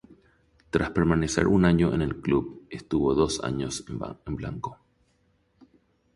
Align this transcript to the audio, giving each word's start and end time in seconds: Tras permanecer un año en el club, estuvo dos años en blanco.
Tras 0.71 0.89
permanecer 0.89 1.45
un 1.45 1.63
año 1.63 1.93
en 1.93 2.01
el 2.01 2.19
club, 2.21 2.65
estuvo 2.71 3.13
dos 3.13 3.43
años 3.43 3.85
en 4.25 4.35
blanco. 4.35 4.79